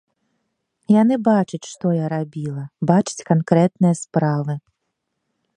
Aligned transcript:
Яны 1.01 1.15
бачаць, 1.27 1.69
што 1.73 1.85
я 1.97 2.05
рабіла, 2.15 2.63
бачаць 2.93 3.25
канкрэтныя 3.31 3.93
справы. 4.05 4.53